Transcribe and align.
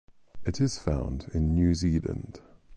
It 0.43 0.59
is 0.59 0.79
found 0.79 1.29
in 1.31 1.53
New 1.53 1.75
Zealand. 1.75 2.41